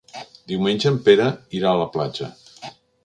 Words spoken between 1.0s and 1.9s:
Pere irà a la